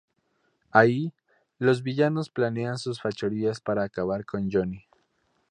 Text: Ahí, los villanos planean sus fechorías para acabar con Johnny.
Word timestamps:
Ahí, 0.71 1.13
los 1.59 1.83
villanos 1.83 2.31
planean 2.31 2.79
sus 2.79 2.99
fechorías 2.99 3.61
para 3.61 3.83
acabar 3.83 4.25
con 4.25 4.49
Johnny. 4.51 4.83